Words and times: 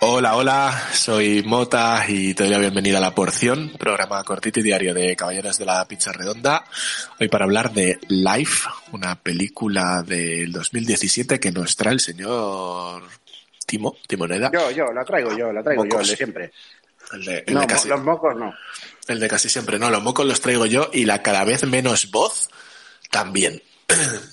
Hola, 0.00 0.36
hola, 0.36 0.88
soy 0.92 1.42
Mota 1.42 2.04
y 2.06 2.34
te 2.34 2.42
doy 2.42 2.52
la 2.52 2.58
bienvenida 2.58 2.98
a 2.98 3.00
La 3.00 3.14
Porción, 3.14 3.72
programa 3.78 4.22
cortito 4.24 4.60
y 4.60 4.62
diario 4.62 4.92
de 4.92 5.16
Caballeros 5.16 5.56
de 5.56 5.64
la 5.64 5.86
Pizza 5.88 6.12
Redonda. 6.12 6.64
Hoy 7.18 7.28
para 7.28 7.44
hablar 7.44 7.72
de 7.72 7.98
Life, 8.08 8.68
una 8.92 9.14
película 9.14 10.02
del 10.02 10.52
2017 10.52 11.40
que 11.40 11.50
nos 11.50 11.74
trae 11.76 11.94
el 11.94 12.00
señor 12.00 13.04
Timo, 13.66 13.96
Timoneda. 14.06 14.50
Yo, 14.52 14.70
yo, 14.72 14.92
la 14.92 15.04
traigo 15.04 15.36
yo, 15.36 15.52
la 15.52 15.62
traigo 15.62 15.86
yo, 15.86 16.00
el 16.00 16.06
de 16.06 16.16
siempre. 16.16 16.52
El 17.12 17.24
de, 17.24 17.44
el 17.46 17.54
No, 17.54 17.60
de 17.60 17.66
casi, 17.66 17.88
los 17.88 18.02
mocos 18.02 18.36
no. 18.36 18.52
el 19.08 19.20
de 19.20 19.28
casi 19.28 19.48
siempre, 19.48 19.78
no, 19.78 19.90
los 19.90 20.02
mocos 20.02 20.26
los 20.26 20.40
traigo 20.40 20.66
yo 20.66 20.90
y 20.92 21.06
la 21.06 21.22
cada 21.22 21.44
vez 21.44 21.64
menos 21.64 22.10
voz 22.10 22.50
también. 23.10 23.62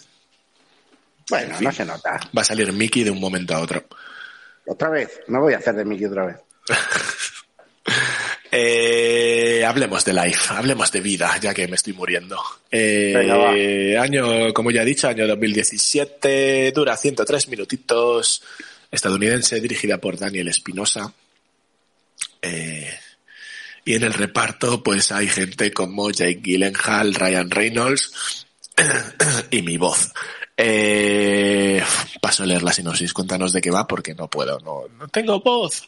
Bueno, 1.29 1.51
En 1.51 1.57
fin. 1.57 1.65
no 1.65 1.71
se 1.71 1.85
nota. 1.85 2.19
Va 2.35 2.41
a 2.41 2.45
salir 2.45 2.73
Mickey 2.73 3.03
de 3.03 3.11
un 3.11 3.19
momento 3.19 3.53
a 3.53 3.59
otro. 3.59 3.85
Otra 4.65 4.89
vez, 4.89 5.19
no 5.27 5.41
voy 5.41 5.53
a 5.53 5.57
hacer 5.59 5.75
de 5.75 5.85
Mickey 5.85 6.05
otra 6.05 6.25
vez. 6.25 6.37
Eh, 8.51 9.63
hablemos 9.63 10.03
de 10.05 10.11
life, 10.11 10.51
hablemos 10.51 10.91
de 10.91 11.01
vida, 11.01 11.37
ya 11.39 11.53
que 11.53 11.67
me 11.67 11.75
estoy 11.75 11.93
muriendo. 11.93 12.41
Eh, 12.71 13.95
año, 13.95 14.51
como 14.55 14.71
ya 14.71 14.81
he 14.81 14.85
dicho, 14.85 15.07
año 15.07 15.27
2017, 15.27 16.71
dura 16.71 16.97
103 16.97 17.47
minutitos, 17.47 18.41
estadounidense, 18.89 19.61
dirigida 19.61 19.99
por 19.99 20.17
Daniel 20.17 20.47
Espinosa. 20.47 21.13
Eh, 22.41 22.91
y 23.85 23.93
en 23.93 24.03
el 24.03 24.13
reparto, 24.13 24.81
pues 24.81 25.11
hay 25.11 25.27
gente 25.27 25.71
como 25.71 26.09
Jake 26.09 26.41
Gyllenhaal, 26.41 27.13
Ryan 27.13 27.51
Reynolds 27.51 28.47
y 29.51 29.61
mi 29.61 29.77
voz. 29.77 30.13
Eh, 30.55 31.81
paso 32.21 32.43
a 32.43 32.45
leer 32.45 32.63
la 32.63 32.73
sinopsis, 32.73 33.13
cuéntanos 33.13 33.53
de 33.53 33.61
qué 33.61 33.71
va, 33.71 33.87
porque 33.87 34.13
no 34.13 34.29
puedo, 34.29 34.59
no, 34.59 34.83
no 34.97 35.07
tengo 35.07 35.39
voz. 35.39 35.87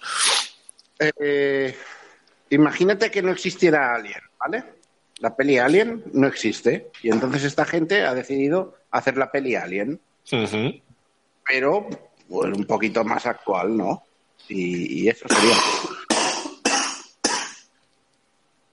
Eh, 1.00 1.76
imagínate 2.50 3.12
que 3.12 3.22
no 3.22 3.32
existiera 3.32 3.96
Alien, 3.96 4.22
¿vale? 4.40 4.64
La 5.20 5.36
peli 5.36 5.58
Alien 5.58 6.04
no 6.14 6.28
existe. 6.28 6.92
Y 7.04 7.10
entonces 7.10 7.44
esta 7.44 7.66
gente 7.66 8.06
ha 8.06 8.14
decidido 8.14 8.78
hacer 8.92 9.18
la 9.18 9.32
peli 9.32 9.56
Alien, 9.56 10.00
pero 11.46 11.90
un 12.30 12.66
poquito 12.66 13.04
más 13.04 13.26
actual, 13.26 13.76
¿no? 13.76 14.04
Y, 14.48 15.04
y 15.04 15.10
eso 15.10 15.28
sería. 15.28 15.56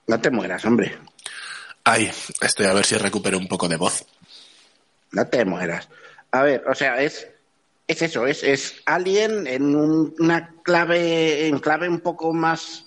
No 0.07 0.19
te 0.19 0.31
mueras, 0.31 0.65
hombre. 0.65 0.97
Ay, 1.91 2.11
estoy 2.41 2.67
a 2.67 2.73
ver 2.73 2.85
si 2.85 2.95
recupero 2.97 3.35
un 3.39 3.47
poco 3.47 3.67
de 3.67 3.75
voz. 3.75 4.05
No 5.11 5.25
te 5.27 5.43
mueras. 5.43 5.89
A 6.29 6.43
ver, 6.43 6.63
o 6.67 6.75
sea, 6.75 7.01
es, 7.01 7.27
es 7.87 8.01
eso, 8.03 8.27
es, 8.27 8.43
es 8.43 8.75
Alien 8.85 9.47
en 9.47 9.75
un- 9.75 10.13
una 10.19 10.53
clave, 10.61 11.47
en 11.47 11.57
clave 11.57 11.89
un 11.89 12.01
poco 12.01 12.31
más 12.31 12.85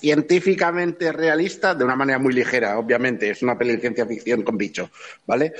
científicamente 0.00 1.12
realista, 1.12 1.76
de 1.76 1.84
una 1.84 1.94
manera 1.94 2.18
muy 2.18 2.34
ligera, 2.34 2.76
obviamente. 2.76 3.30
Es 3.30 3.40
una 3.42 3.56
peli 3.56 3.76
de 3.76 3.82
ciencia 3.82 4.04
ficción 4.04 4.42
con 4.42 4.58
bicho, 4.58 4.90
¿vale? 5.24 5.52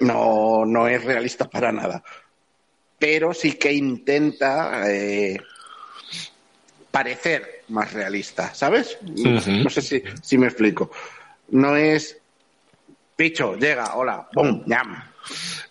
No, 0.00 0.64
no 0.66 0.88
es 0.88 1.04
realista 1.04 1.48
para 1.48 1.70
nada. 1.70 2.02
Pero 2.98 3.32
sí 3.32 3.52
que 3.52 3.72
intenta 3.72 4.90
eh, 4.92 5.36
parecer 6.90 7.62
más 7.68 7.92
realista, 7.92 8.52
¿sabes? 8.54 8.98
No 9.02 9.70
sé 9.70 9.82
si, 9.82 10.02
si 10.20 10.36
me 10.36 10.46
explico. 10.48 10.90
No 11.48 11.76
es 11.76 12.18
Picho, 13.14 13.56
llega, 13.56 13.96
hola, 13.96 14.28
¡bum! 14.34 14.62
¡Ñam! 14.66 15.02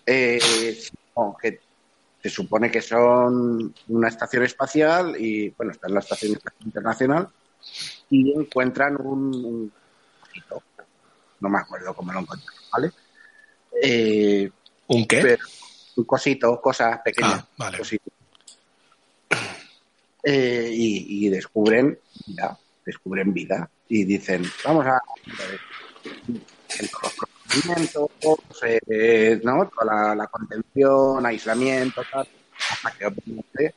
Eh, 0.04 0.78
no, 1.16 1.36
que 1.40 1.60
se 2.22 2.28
supone 2.28 2.70
que 2.70 2.82
son 2.82 3.72
una 3.88 4.08
estación 4.08 4.42
espacial 4.42 5.14
y, 5.18 5.50
bueno, 5.50 5.72
está 5.72 5.86
en 5.86 5.94
la 5.94 6.00
estación 6.00 6.38
internacional 6.64 7.28
y 8.10 8.32
encuentran 8.32 8.96
un, 9.00 9.34
un. 9.44 9.72
No 11.40 11.48
me 11.48 11.58
acuerdo 11.58 11.94
cómo 11.94 12.12
lo 12.12 12.20
encuentran, 12.20 12.54
¿vale? 12.72 12.90
Eh, 13.82 14.50
¿Un 14.88 15.06
qué? 15.06 15.20
pero- 15.22 15.44
un 15.96 16.04
cosito, 16.04 16.60
cosas 16.60 17.00
pequeñas. 17.04 17.40
Ah, 17.40 17.48
vale. 17.56 17.78
Eh, 20.22 20.70
y, 20.72 21.26
y 21.26 21.28
descubren 21.30 21.98
vida, 22.26 22.58
descubren 22.84 23.32
vida 23.32 23.70
y 23.88 24.04
dicen, 24.04 24.42
vamos 24.64 24.84
a 24.86 24.98
todos 25.24 25.60
los 26.26 27.14
procedimientos, 27.14 28.10
eh, 28.62 29.40
¿no? 29.42 29.68
Toda 29.68 30.14
la, 30.14 30.26
contención, 30.26 31.24
aislamiento, 31.24 32.02
tal, 32.10 32.28
hasta 32.70 32.90
que 32.92 33.06
obviamente 33.06 33.74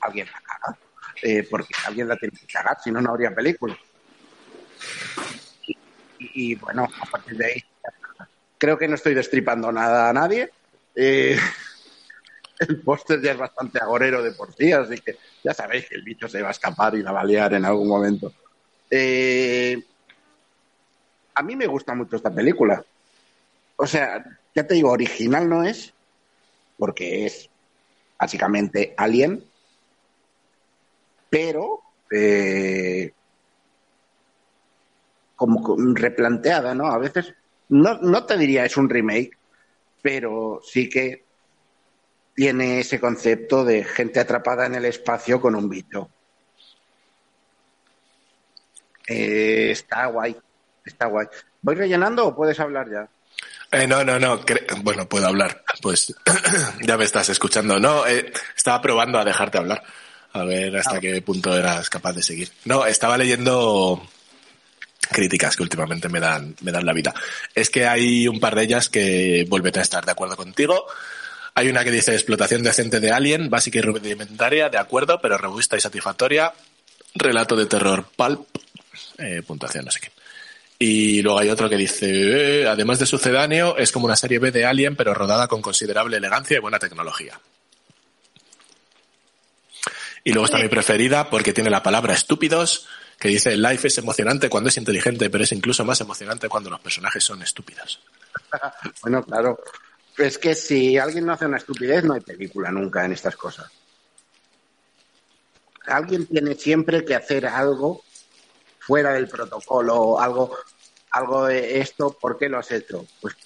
alguien 0.00 0.26
la 0.26 0.40
caga. 0.40 0.78
Eh, 1.22 1.46
porque 1.50 1.74
alguien 1.86 2.08
la 2.08 2.16
tiene 2.16 2.36
que 2.36 2.46
cagar, 2.46 2.76
si 2.82 2.90
no, 2.90 3.00
no 3.00 3.10
habría 3.10 3.34
película. 3.34 3.76
Y, 5.66 5.76
y, 6.18 6.54
bueno, 6.56 6.86
a 7.00 7.06
partir 7.06 7.36
de 7.36 7.46
ahí, 7.46 7.64
creo 8.58 8.78
que 8.78 8.88
no 8.88 8.94
estoy 8.94 9.14
destripando 9.14 9.72
nada 9.72 10.10
a 10.10 10.12
nadie. 10.12 10.50
Eh, 10.94 11.38
el 12.58 12.80
póster 12.80 13.20
ya 13.20 13.32
es 13.32 13.38
bastante 13.38 13.78
agorero 13.78 14.22
de 14.22 14.32
por 14.32 14.52
sí, 14.54 14.72
así 14.72 14.98
que 14.98 15.18
ya 15.44 15.54
sabéis 15.54 15.88
que 15.88 15.94
el 15.94 16.02
bicho 16.02 16.28
se 16.28 16.42
va 16.42 16.48
a 16.48 16.52
escapar 16.52 16.94
y 16.94 17.02
la 17.02 17.12
va 17.12 17.20
a 17.20 17.24
liar 17.24 17.54
en 17.54 17.64
algún 17.64 17.88
momento. 17.88 18.32
Eh, 18.90 19.82
a 21.36 21.42
mí 21.42 21.56
me 21.56 21.66
gusta 21.66 21.94
mucho 21.94 22.16
esta 22.16 22.34
película. 22.34 22.84
O 23.76 23.86
sea, 23.86 24.24
ya 24.54 24.66
te 24.66 24.74
digo, 24.74 24.90
original 24.92 25.48
no 25.48 25.64
es, 25.64 25.94
porque 26.78 27.26
es 27.26 27.50
básicamente 28.20 28.94
Alien, 28.98 29.44
pero 31.28 31.80
eh, 32.10 33.12
como 35.34 35.62
co- 35.62 35.76
replanteada, 35.94 36.74
¿no? 36.74 36.86
A 36.86 36.98
veces, 36.98 37.34
no, 37.68 37.98
no 38.00 38.24
te 38.26 38.36
diría 38.36 38.64
es 38.64 38.76
un 38.76 38.88
remake, 38.88 39.30
pero 40.02 40.60
sí 40.64 40.88
que 40.88 41.24
tiene 42.36 42.78
ese 42.78 43.00
concepto 43.00 43.64
de 43.64 43.82
gente 43.82 44.20
atrapada 44.20 44.66
en 44.66 44.76
el 44.76 44.84
espacio 44.84 45.40
con 45.40 45.56
un 45.56 45.68
bicho. 45.68 46.08
Eh, 49.08 49.70
está 49.70 50.06
guay, 50.06 50.36
está 50.86 51.06
guay. 51.06 51.26
¿Voy 51.62 51.74
rellenando 51.74 52.26
o 52.26 52.36
puedes 52.36 52.58
hablar 52.60 52.86
ya? 52.90 53.08
Eh, 53.72 53.86
no, 53.86 54.04
no, 54.04 54.18
no. 54.18 54.40
cre- 54.44 54.64
Bueno, 54.82 55.08
puedo 55.08 55.26
hablar. 55.26 55.62
Pues 55.82 56.14
ya 56.82 56.96
me 56.96 57.04
estás 57.04 57.28
escuchando. 57.28 57.78
No, 57.80 58.06
eh, 58.06 58.32
estaba 58.56 58.80
probando 58.80 59.18
a 59.18 59.24
dejarte 59.24 59.58
hablar. 59.58 59.82
A 60.32 60.44
ver 60.44 60.76
hasta 60.76 60.96
Ah. 60.96 61.00
qué 61.00 61.20
punto 61.22 61.56
eras 61.56 61.88
capaz 61.90 62.12
de 62.12 62.22
seguir. 62.22 62.50
No, 62.64 62.86
estaba 62.86 63.16
leyendo 63.18 64.06
críticas 65.10 65.56
que 65.56 65.62
últimamente 65.62 66.08
me 66.08 66.20
dan, 66.20 66.54
me 66.62 66.72
dan 66.72 66.84
la 66.84 66.92
vida. 66.92 67.14
Es 67.54 67.70
que 67.70 67.86
hay 67.86 68.26
un 68.28 68.40
par 68.40 68.54
de 68.54 68.62
ellas 68.64 68.88
que 68.88 69.46
vuelven 69.48 69.78
a 69.78 69.82
estar 69.82 70.04
de 70.04 70.12
acuerdo 70.12 70.36
contigo. 70.36 70.86
Hay 71.54 71.68
una 71.68 71.84
que 71.84 71.90
dice 71.90 72.12
explotación 72.12 72.62
decente 72.62 73.00
de 73.00 73.12
Alien, 73.12 73.48
básica 73.48 73.78
y 73.78 73.82
rudimentaria, 73.82 74.68
de 74.68 74.78
acuerdo, 74.78 75.18
pero 75.22 75.38
robusta 75.38 75.76
y 75.76 75.80
satisfactoria. 75.80 76.52
Relato 77.14 77.56
de 77.56 77.64
terror 77.66 78.06
pulp, 78.14 78.46
eh, 79.18 79.42
puntuación 79.46 79.86
no 79.86 79.90
sé 79.90 80.00
qué. 80.00 80.10
Y 80.78 81.22
luego 81.22 81.38
hay 81.38 81.48
otro 81.48 81.70
que 81.70 81.76
dice, 81.76 82.62
eh, 82.62 82.68
además 82.68 82.98
de 82.98 83.06
sucedáneo, 83.06 83.76
es 83.78 83.92
como 83.92 84.06
una 84.06 84.16
serie 84.16 84.38
B 84.38 84.50
de 84.50 84.66
Alien, 84.66 84.94
pero 84.94 85.14
rodada 85.14 85.48
con 85.48 85.62
considerable 85.62 86.18
elegancia 86.18 86.58
y 86.58 86.60
buena 86.60 86.78
tecnología. 86.78 87.40
Y 90.22 90.32
luego 90.32 90.46
está 90.46 90.58
mi 90.58 90.68
preferida 90.68 91.30
porque 91.30 91.52
tiene 91.52 91.70
la 91.70 91.82
palabra 91.82 92.12
estúpidos, 92.12 92.88
que 93.18 93.28
dice, 93.28 93.56
Life 93.56 93.88
es 93.88 93.96
emocionante 93.98 94.50
cuando 94.50 94.68
es 94.68 94.76
inteligente, 94.76 95.30
pero 95.30 95.44
es 95.44 95.52
incluso 95.52 95.84
más 95.84 96.00
emocionante 96.00 96.48
cuando 96.48 96.68
los 96.68 96.80
personajes 96.80 97.24
son 97.24 97.42
estúpidos. 97.42 98.00
Bueno, 99.02 99.22
claro. 99.22 99.58
Es 100.18 100.38
que 100.38 100.54
si 100.54 100.98
alguien 100.98 101.26
no 101.26 101.32
hace 101.32 101.46
una 101.46 101.58
estupidez, 101.58 102.04
no 102.04 102.14
hay 102.14 102.20
película 102.20 102.70
nunca 102.70 103.04
en 103.04 103.12
estas 103.12 103.36
cosas. 103.36 103.70
Alguien 105.86 106.26
tiene 106.26 106.54
siempre 106.54 107.04
que 107.04 107.14
hacer 107.14 107.46
algo 107.46 108.02
fuera 108.86 109.12
del 109.12 109.28
protocolo, 109.28 110.20
algo, 110.20 110.56
algo 111.10 111.46
de 111.46 111.80
esto, 111.80 112.16
¿por 112.18 112.38
qué 112.38 112.48
lo 112.48 112.58
has 112.58 112.70
hecho? 112.70 113.04
Pues 113.20 113.36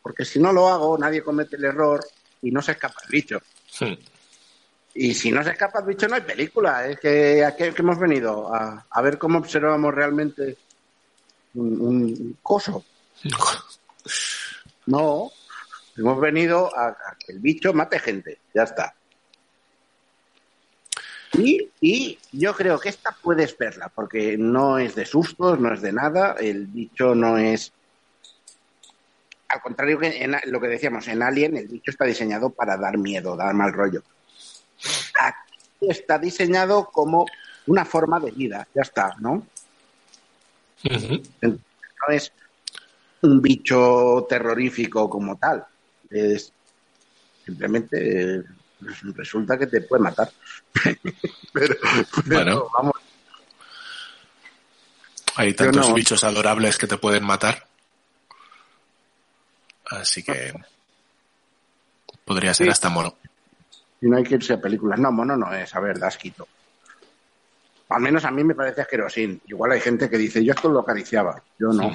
porque 0.00 0.24
si 0.24 0.38
no 0.40 0.52
lo 0.52 0.68
hago, 0.68 0.98
nadie 0.98 1.22
comete 1.22 1.56
el 1.56 1.64
error 1.64 2.04
y 2.40 2.50
no 2.50 2.60
se 2.60 2.72
escapa 2.72 3.00
el 3.04 3.10
bicho. 3.10 3.40
Y 4.94 5.14
si 5.14 5.30
no 5.30 5.44
se 5.44 5.50
escapa 5.50 5.80
el 5.80 5.86
bicho, 5.86 6.08
no 6.08 6.16
hay 6.16 6.22
película. 6.22 6.86
Es 6.88 6.98
que 6.98 7.44
aquí 7.44 7.70
que 7.70 7.82
hemos 7.82 7.98
venido 7.98 8.52
a, 8.52 8.86
a 8.90 9.02
ver 9.02 9.18
cómo 9.18 9.38
observamos 9.38 9.94
realmente 9.94 10.56
un, 11.54 11.80
un 11.80 12.38
coso. 12.42 12.84
No, 14.86 15.30
hemos 15.96 16.20
venido 16.20 16.76
a, 16.76 16.88
a 16.88 17.16
que 17.18 17.32
el 17.32 17.38
bicho 17.38 17.72
mate 17.72 18.00
gente. 18.00 18.40
Ya 18.52 18.64
está. 18.64 18.94
Y, 21.34 21.70
y 21.80 22.18
yo 22.32 22.54
creo 22.54 22.78
que 22.78 22.90
esta 22.90 23.16
puedes 23.22 23.56
verla, 23.56 23.90
porque 23.94 24.36
no 24.36 24.78
es 24.78 24.94
de 24.94 25.06
sustos, 25.06 25.58
no 25.58 25.72
es 25.72 25.80
de 25.80 25.92
nada. 25.92 26.36
El 26.38 26.66
bicho 26.66 27.14
no 27.14 27.38
es. 27.38 27.72
Al 29.48 29.60
contrario 29.60 29.98
que 29.98 30.22
en 30.22 30.36
lo 30.46 30.60
que 30.60 30.68
decíamos, 30.68 31.08
en 31.08 31.22
Alien, 31.22 31.56
el 31.56 31.68
bicho 31.68 31.90
está 31.90 32.04
diseñado 32.04 32.50
para 32.50 32.76
dar 32.76 32.98
miedo, 32.98 33.36
dar 33.36 33.54
mal 33.54 33.72
rollo. 33.72 34.02
Aquí 35.20 35.90
está 35.90 36.18
diseñado 36.18 36.90
como 36.90 37.26
una 37.66 37.84
forma 37.84 38.18
de 38.20 38.30
vida, 38.30 38.66
ya 38.74 38.82
está, 38.82 39.14
¿no? 39.20 39.46
No 40.84 42.14
es 42.14 42.32
un 43.22 43.40
bicho 43.40 44.26
terrorífico 44.28 45.08
como 45.08 45.36
tal. 45.36 45.64
Es 46.10 46.52
simplemente 47.44 48.42
resulta 49.14 49.58
que 49.58 49.66
te 49.66 49.80
puede 49.82 50.02
matar. 50.02 50.30
pero, 51.52 51.74
pero, 51.82 52.14
Bueno. 52.26 52.68
vamos, 52.74 52.94
Hay 55.36 55.54
tantos 55.54 55.88
no. 55.88 55.94
bichos 55.94 56.22
adorables 56.24 56.76
que 56.78 56.86
te 56.86 56.98
pueden 56.98 57.24
matar. 57.24 57.66
Así 59.86 60.22
que 60.22 60.52
podría 62.24 62.54
ser 62.54 62.66
Sí. 62.66 62.70
hasta 62.70 62.88
mono. 62.88 63.16
y 64.00 64.06
no 64.08 64.16
hay 64.16 64.24
que 64.24 64.34
irse 64.34 64.54
a 64.54 64.60
películas. 64.60 64.98
No, 64.98 65.12
mono 65.12 65.36
no 65.36 65.52
es, 65.54 65.74
a 65.74 65.80
ver, 65.80 65.98
das 65.98 66.16
quito. 66.18 66.48
Al 67.88 68.00
menos 68.00 68.24
a 68.24 68.30
mí 68.30 68.42
me 68.42 68.54
parece 68.54 68.80
asquerosín. 68.80 69.40
Igual 69.48 69.72
hay 69.72 69.80
gente 69.80 70.08
que 70.10 70.16
dice, 70.18 70.42
yo 70.44 70.52
esto 70.54 70.68
lo 70.70 70.80
acariciaba. 70.80 71.42
Yo 71.58 71.68
no. 71.68 71.90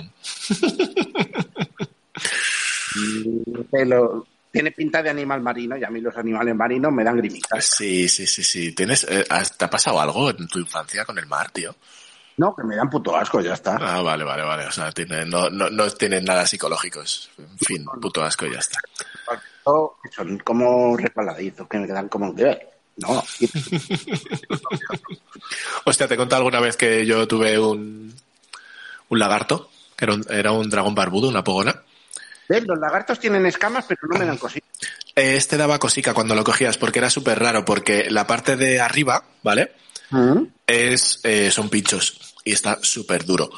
Mm, 2.96 3.62
pero 3.72 4.26
tiene 4.52 4.72
pinta 4.72 5.04
de 5.04 5.10
animal 5.10 5.42
marino 5.42 5.78
y 5.78 5.84
a 5.84 5.90
mí 5.90 6.02
los 6.02 6.16
animales 6.18 6.56
marinos 6.56 6.92
me 6.92 7.04
dan 7.04 7.18
grimitas. 7.18 7.66
Sí, 7.66 8.08
sí, 8.10 8.26
sí, 8.26 8.44
sí. 8.44 8.72
¿Tienes, 8.74 9.06
eh, 9.10 9.26
¿Te 9.58 9.66
ha 9.66 9.70
pasado 9.70 10.00
algo 10.00 10.30
en 10.30 10.48
tu 10.48 10.60
infancia 10.60 11.06
con 11.06 11.18
el 11.20 11.28
mar, 11.28 11.52
tío? 11.52 11.76
No, 12.38 12.56
que 12.56 12.64
me 12.64 12.76
dan 12.76 12.90
puto 12.90 13.16
asco, 13.16 13.42
ya 13.42 13.54
está. 13.54 13.78
Ah, 13.82 14.02
vale, 14.02 14.24
vale, 14.24 14.44
vale. 14.44 14.68
O 14.68 14.72
sea, 14.72 14.92
tiene, 14.92 15.26
no, 15.26 15.50
no, 15.50 15.70
no 15.72 15.90
tienen 15.92 16.24
nada 16.24 16.46
psicológicos. 16.46 17.32
En 17.38 17.58
fin, 17.58 17.86
puto 18.00 18.24
asco 18.24 18.46
ya 18.46 18.60
está. 18.60 18.80
Son 20.16 20.38
como 20.44 20.96
resbaladizos, 20.96 21.68
que 21.68 21.80
me 21.80 21.88
quedan 21.88 22.08
como... 22.08 22.34
No, 22.98 23.24
Hostia, 25.86 26.08
te 26.08 26.14
he 26.16 26.18
contado 26.18 26.38
alguna 26.42 26.60
vez 26.60 26.76
que 26.78 27.06
yo 27.06 27.28
tuve 27.28 27.60
un, 27.60 28.16
un 29.10 29.20
lagarto, 29.20 29.70
que 29.96 30.06
era 30.06 30.16
un, 30.16 30.26
era 30.30 30.52
un 30.52 30.68
dragón 30.70 30.96
barbudo, 30.96 31.30
una 31.30 31.44
pogona. 31.44 31.84
¿Ves? 32.50 32.64
Los 32.66 32.80
lagartos 32.80 33.20
tienen 33.20 33.46
escamas, 33.46 33.86
pero 33.88 34.02
no 34.10 34.18
me 34.20 34.26
dan 34.26 34.38
cositas. 34.38 34.70
Este 35.16 35.58
daba 35.58 35.80
cosica 35.80 36.14
cuando 36.14 36.36
lo 36.36 36.44
cogías 36.44 36.78
porque 36.78 37.00
era 37.00 37.10
súper 37.10 37.40
raro, 37.40 37.66
porque 37.66 38.10
la 38.10 38.26
parte 38.28 38.56
de 38.56 38.80
arriba, 38.80 39.24
¿vale? 39.44 39.72
¿Mm? 40.12 40.44
Es, 40.66 41.20
eh, 41.24 41.52
son 41.52 41.70
pinchos 41.70 42.34
y 42.44 42.54
está 42.54 42.78
súper 42.82 43.26
duro. 43.26 43.50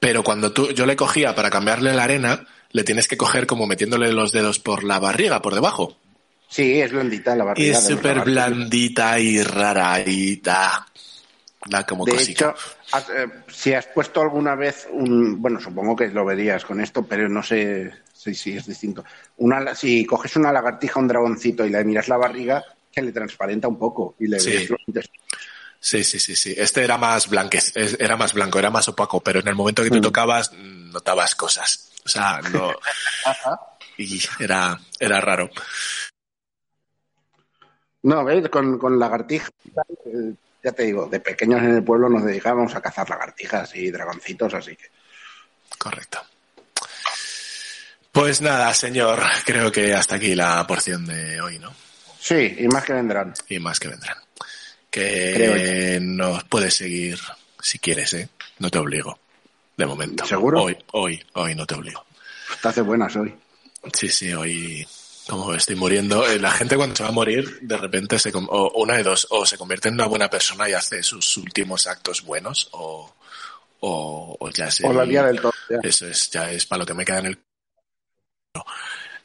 Pero 0.00 0.22
cuando 0.24 0.52
tú, 0.52 0.70
yo 0.72 0.86
le 0.86 0.96
cogía 0.96 1.34
para 1.34 1.50
cambiarle 1.50 1.92
la 1.92 2.04
arena, 2.04 2.46
le 2.70 2.84
tienes 2.84 3.06
que 3.06 3.16
coger 3.16 3.46
como 3.46 3.66
metiéndole 3.66 4.12
los 4.12 4.32
dedos 4.32 4.58
por 4.58 4.82
la 4.84 4.98
barriga, 4.98 5.42
por 5.42 5.54
debajo. 5.54 5.96
Sí, 6.48 6.80
es 6.80 6.92
blandita 6.92 7.36
la 7.36 7.44
Y 7.44 7.46
barriga. 7.46 7.78
es 7.78 7.84
de 7.84 7.90
los 7.90 7.98
súper 8.00 8.20
blandita 8.24 9.18
y 9.18 9.42
rara 9.42 10.00
y 10.04 10.36
da, 10.36 10.86
da 11.66 11.86
como 11.86 12.04
De 12.04 12.12
cosica. 12.12 12.54
hecho, 12.90 13.12
eh, 13.14 13.26
si 13.48 13.72
has 13.74 13.86
puesto 13.86 14.20
alguna 14.20 14.54
vez 14.54 14.86
un, 14.90 15.40
bueno, 15.40 15.60
supongo 15.60 15.94
que 15.96 16.08
lo 16.08 16.24
verías 16.24 16.64
con 16.64 16.80
esto, 16.80 17.04
pero 17.06 17.28
no 17.28 17.42
sé 17.42 17.90
si, 18.22 18.34
si 18.34 18.56
es 18.56 18.66
distinto. 18.66 19.04
Una, 19.38 19.74
si 19.74 20.04
coges 20.06 20.36
una 20.36 20.52
lagartija, 20.52 21.00
un 21.00 21.08
dragoncito 21.08 21.64
y 21.66 21.70
le 21.70 21.84
miras 21.84 22.08
la 22.08 22.16
barriga, 22.16 22.62
se 22.94 23.02
le 23.02 23.12
transparenta 23.12 23.68
un 23.68 23.78
poco 23.78 24.14
y 24.20 24.28
le 24.28 24.38
Sí. 24.38 24.50
ves 24.50 24.70
los 24.70 24.80
intestinos. 24.86 25.26
Sí, 25.80 26.04
sí, 26.04 26.20
sí, 26.20 26.36
sí. 26.36 26.54
Este 26.56 26.84
era 26.84 26.96
más 26.96 27.28
blanque, 27.28 27.58
es- 27.58 27.96
era 27.98 28.16
más 28.16 28.32
blanco, 28.34 28.58
era 28.60 28.70
más 28.70 28.86
opaco, 28.88 29.20
pero 29.20 29.40
en 29.40 29.48
el 29.48 29.56
momento 29.56 29.82
que 29.82 29.90
tú 29.90 29.98
Mm. 29.98 30.02
tocabas, 30.02 30.52
notabas 30.52 31.34
cosas. 31.34 31.90
O 32.04 32.08
sea, 32.08 32.40
no. 32.52 32.70
y 33.98 34.20
era, 34.38 34.78
era 35.00 35.20
raro. 35.20 35.50
No, 38.04 38.24
¿ves? 38.24 38.48
Con, 38.48 38.78
con 38.78 38.98
lagartijas, 38.98 39.50
eh, 40.06 40.34
ya 40.62 40.72
te 40.72 40.84
digo, 40.84 41.06
de 41.06 41.20
pequeños 41.20 41.60
en 41.62 41.76
el 41.76 41.84
pueblo 41.84 42.08
nos 42.08 42.24
dedicábamos 42.24 42.74
a 42.74 42.80
cazar 42.80 43.08
lagartijas 43.08 43.74
y 43.76 43.90
dragoncitos, 43.90 44.54
así 44.54 44.76
que. 44.76 44.86
Correcto. 45.78 46.20
Pues 48.12 48.40
nada, 48.40 48.72
señor, 48.74 49.22
creo 49.44 49.72
que 49.72 49.94
hasta 49.94 50.16
aquí 50.16 50.34
la 50.34 50.64
porción 50.66 51.06
de 51.06 51.40
hoy, 51.40 51.58
¿no? 51.58 51.74
Sí, 52.20 52.56
y 52.58 52.68
más 52.68 52.84
que 52.84 52.92
vendrán. 52.92 53.34
Y 53.48 53.58
más 53.58 53.80
que 53.80 53.88
vendrán. 53.88 54.18
Creo 54.90 55.54
Que 55.54 55.98
nos 56.00 56.44
puedes 56.44 56.74
seguir 56.74 57.18
si 57.60 57.78
quieres, 57.78 58.12
¿eh? 58.14 58.28
No 58.58 58.70
te 58.70 58.78
obligo. 58.78 59.18
De 59.76 59.86
momento. 59.86 60.26
¿Seguro? 60.26 60.62
Hoy, 60.62 60.76
hoy, 60.92 61.24
hoy 61.32 61.54
no 61.54 61.66
te 61.66 61.74
obligo. 61.74 62.04
Te 62.60 62.68
hace 62.68 62.82
buenas 62.82 63.16
hoy. 63.16 63.34
Sí, 63.94 64.08
sí, 64.08 64.32
hoy 64.32 64.86
como 65.28 65.54
estoy 65.54 65.76
muriendo, 65.76 66.26
eh, 66.26 66.38
la 66.38 66.50
gente 66.50 66.76
cuando 66.76 66.96
se 66.96 67.02
va 67.04 67.10
a 67.10 67.12
morir, 67.12 67.58
de 67.60 67.76
repente 67.76 68.18
se 68.18 68.32
o 68.34 68.72
una 68.74 68.96
de 68.96 69.02
dos, 69.02 69.26
o 69.30 69.46
se 69.46 69.56
convierte 69.56 69.88
en 69.88 69.94
una 69.94 70.06
buena 70.06 70.28
persona 70.28 70.68
y 70.68 70.72
hace 70.72 71.02
sus 71.02 71.36
últimos 71.36 71.86
actos 71.86 72.22
buenos, 72.22 72.68
o, 72.72 73.14
o, 73.80 74.36
o 74.38 74.50
ya 74.50 74.70
se... 74.70 74.86
O 74.86 74.92
la 74.92 75.04
día 75.04 75.22
del 75.22 75.40
todo. 75.40 75.52
ya. 75.70 75.78
Eso 75.82 76.06
es, 76.06 76.30
ya 76.30 76.50
es 76.50 76.66
para 76.66 76.80
lo 76.80 76.86
que 76.86 76.94
me 76.94 77.04
queda 77.04 77.20
en 77.20 77.26
el... 77.26 77.38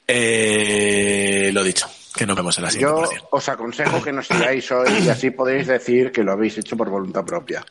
Eh, 0.07 1.49
lo 1.53 1.63
dicho, 1.63 1.87
que 2.15 2.25
nos 2.25 2.35
vemos 2.35 2.57
en 2.57 2.63
la 2.63 2.71
siguiente 2.71 3.01
Yo 3.13 3.27
os 3.31 3.49
aconsejo 3.49 4.01
que 4.01 4.13
nos 4.13 4.27
sigáis 4.27 4.71
hoy 4.71 4.89
y 5.03 5.09
así 5.09 5.31
podéis 5.31 5.67
decir 5.67 6.11
que 6.11 6.23
lo 6.23 6.31
habéis 6.31 6.57
hecho 6.57 6.77
por 6.77 6.89
voluntad 6.89 7.25
propia. 7.25 7.65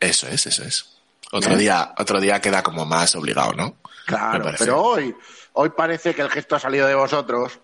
Eso 0.00 0.26
es, 0.26 0.46
eso 0.46 0.64
es. 0.64 0.96
Otro 1.30 1.54
¿Eh? 1.54 1.58
día, 1.58 1.94
otro 1.96 2.20
día 2.20 2.40
queda 2.40 2.62
como 2.62 2.84
más 2.84 3.14
obligado, 3.14 3.52
¿no? 3.52 3.76
Claro, 4.06 4.50
pero 4.58 4.82
hoy, 4.82 5.14
hoy 5.52 5.70
parece 5.70 6.14
que 6.14 6.22
el 6.22 6.30
gesto 6.30 6.56
ha 6.56 6.60
salido 6.60 6.88
de 6.88 6.96
vosotros 6.96 7.60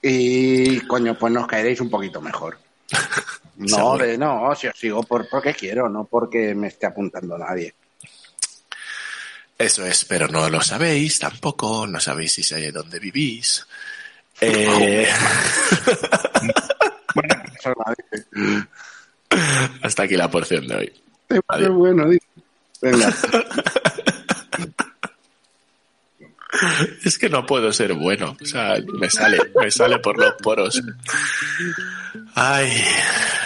y, 0.00 0.80
coño, 0.86 1.18
pues 1.18 1.32
nos 1.32 1.46
caeréis 1.46 1.80
un 1.80 1.90
poquito 1.90 2.20
mejor. 2.20 2.58
No, 3.58 3.96
de, 3.96 4.18
no, 4.18 4.54
si 4.54 4.66
os 4.66 4.78
sigo 4.78 5.02
por, 5.02 5.30
porque 5.30 5.54
quiero, 5.54 5.88
no 5.88 6.04
porque 6.04 6.54
me 6.54 6.66
esté 6.66 6.84
apuntando 6.84 7.38
nadie. 7.38 7.74
Eso 9.58 9.86
es, 9.86 10.04
pero 10.04 10.28
no 10.28 10.50
lo 10.50 10.60
sabéis 10.60 11.18
tampoco, 11.18 11.86
no 11.86 11.98
sabéis 11.98 12.32
si 12.32 12.42
sé 12.42 12.70
dónde 12.72 12.98
vivís. 12.98 13.66
Eh, 14.40 15.08
nadie. 17.74 18.66
hasta 19.82 20.02
aquí 20.02 20.16
la 20.16 20.30
porción 20.30 20.66
de 20.66 20.76
hoy. 20.76 20.92
Adiós. 21.48 21.70
bueno, 21.70 22.08
dice. 22.08 22.26
Venga. 22.82 23.14
Es 27.04 27.18
que 27.18 27.28
no 27.28 27.44
puedo 27.44 27.72
ser 27.72 27.92
bueno. 27.94 28.36
O 28.40 28.44
sea, 28.46 28.76
me 28.98 29.10
sale, 29.10 29.38
me 29.60 29.70
sale 29.70 29.98
por 29.98 30.18
los 30.18 30.34
poros. 30.42 30.82
Ay, 32.34 32.72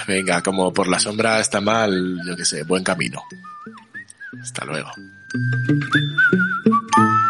venga, 0.07 0.43
como 0.43 0.73
por 0.73 0.89
la 0.89 1.01
sombra 1.01 1.41
está 1.41 1.61
mal, 1.61 2.21
yo 2.25 2.37
qué 2.37 2.45
sé, 2.45 2.63
buen 2.63 2.85
camino. 2.85 3.23
Hasta 4.41 4.65
luego. 4.65 4.91
thank 5.33 5.95
you 6.97 7.30